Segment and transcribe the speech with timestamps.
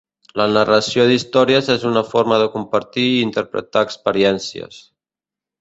[0.39, 4.85] La narració d'històries és una forma de compartir i interpretar experiències.